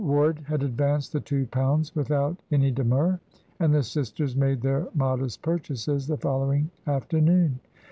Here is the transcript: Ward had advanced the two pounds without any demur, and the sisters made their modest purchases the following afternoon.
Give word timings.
Ward 0.03 0.39
had 0.47 0.63
advanced 0.63 1.13
the 1.13 1.19
two 1.19 1.45
pounds 1.45 1.95
without 1.95 2.35
any 2.51 2.71
demur, 2.71 3.19
and 3.59 3.71
the 3.71 3.83
sisters 3.83 4.35
made 4.35 4.59
their 4.63 4.87
modest 4.95 5.43
purchases 5.43 6.07
the 6.07 6.17
following 6.17 6.71
afternoon. 6.87 7.59